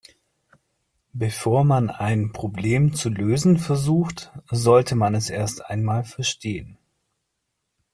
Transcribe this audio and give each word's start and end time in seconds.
Bevor 1.13 1.63
man 1.63 1.91
ein 1.91 2.31
Problem 2.31 2.91
zu 2.95 3.09
lösen 3.09 3.59
versucht, 3.59 4.31
sollte 4.49 4.95
man 4.95 5.13
es 5.13 5.29
erst 5.29 5.63
einmal 5.67 6.03
verstehen. 6.05 6.79